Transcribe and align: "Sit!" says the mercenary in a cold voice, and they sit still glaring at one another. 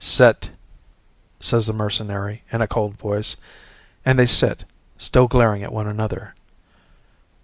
"Sit!" 0.03 0.49
says 1.39 1.67
the 1.67 1.73
mercenary 1.73 2.41
in 2.51 2.59
a 2.63 2.67
cold 2.67 2.95
voice, 2.97 3.35
and 4.03 4.17
they 4.17 4.25
sit 4.25 4.63
still 4.97 5.27
glaring 5.27 5.61
at 5.61 5.71
one 5.71 5.85
another. 5.87 6.33